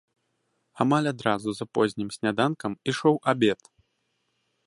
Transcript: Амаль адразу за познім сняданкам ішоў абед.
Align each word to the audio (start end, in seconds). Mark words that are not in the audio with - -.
Амаль 0.85 1.09
адразу 1.11 1.49
за 1.57 1.65
познім 1.77 2.09
сняданкам 2.17 2.71
ішоў 2.93 3.15
абед. 3.35 3.61